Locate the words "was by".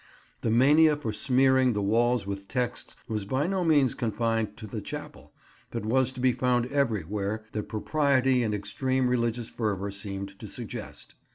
3.07-3.45